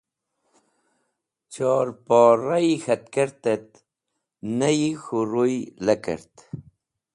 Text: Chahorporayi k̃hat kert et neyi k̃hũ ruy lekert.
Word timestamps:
Chahorporayi 1.51 2.75
k̃hat 2.83 3.03
kert 3.13 3.43
et 3.53 3.67
neyi 4.57 4.89
k̃hũ 5.03 5.19
ruy 5.31 5.55
lekert. 5.85 6.35